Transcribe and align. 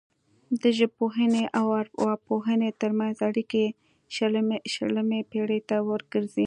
د 0.61 0.63
ژبپوهنې 0.77 1.43
او 1.59 1.65
ارواپوهنې 1.81 2.69
ترمنځ 2.81 3.17
اړیکې 3.29 3.65
شلمې 4.79 5.21
پیړۍ 5.31 5.61
ته 5.69 5.75
ورګرځي 5.89 6.39